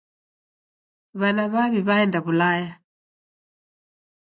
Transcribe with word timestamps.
W'ana 1.19 1.45
w'aw'i 1.53 1.81
w'aenda 1.87 2.19
w'ulaya. 2.25 2.67